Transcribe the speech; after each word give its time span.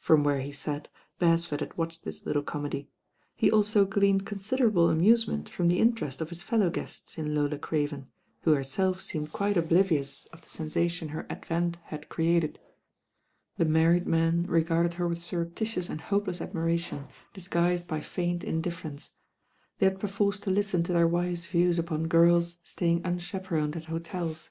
From 0.00 0.24
where 0.24 0.40
he 0.40 0.50
sat, 0.50 0.88
Bcresford 1.20 1.60
had 1.60 1.78
watched 1.78 2.02
this 2.02 2.26
little 2.26 2.42
comedy. 2.42 2.90
He 3.36 3.52
also 3.52 3.84
gleaned 3.84 4.26
considerable 4.26 4.90
amuse 4.90 5.28
ment 5.28 5.48
from 5.48 5.68
the 5.68 5.78
Interest 5.78 6.20
of 6.20 6.28
his 6.30 6.42
fellow 6.42 6.70
guests 6.70 7.16
In 7.16 7.38
I 7.38 7.40
ola 7.40 7.56
Craven; 7.56 8.08
who 8.40 8.52
herself 8.52 9.00
seemed 9.00 9.30
quite 9.32 9.56
oblivious 9.56 10.24
of 10.32 10.40
the 10.40 10.48
sensation 10.48 11.10
her 11.10 11.24
advent 11.30 11.76
had 11.84 12.08
created. 12.08 12.58
The 13.58 13.64
married 13.64 14.08
men 14.08 14.42
regarded 14.48 14.94
her 14.94 15.06
with 15.06 15.22
surreptitious 15.22 15.88
and 15.88 16.00
hopeless 16.00 16.38
admi 16.38 16.38
THE 16.38 16.46
TOTRTY 16.54 16.58
NINE 16.58 16.62
ARTICLES 16.72 16.90
167 16.98 16.98
ration, 16.98 17.30
disguised 17.32 17.86
by 17.86 18.00
feigned 18.00 18.42
indifference. 18.42 19.10
They 19.78 19.86
had 19.86 20.00
perforce 20.00 20.40
to 20.40 20.50
listen 20.50 20.82
to 20.82 20.92
their 20.92 21.06
wives' 21.06 21.46
views 21.46 21.78
upon 21.78 22.08
girls 22.08 22.56
staying 22.64 23.02
unchaperoned 23.04 23.76
at 23.76 23.84
hotels. 23.84 24.50